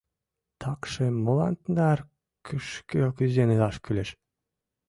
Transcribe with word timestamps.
Такшым 0.59 1.15
молан 1.23 1.53
тынар 1.61 1.99
кӱшкӧ 2.45 2.99
кӱзен 3.17 3.49
илаш 3.55 3.75
кӱлеш? 3.83 4.09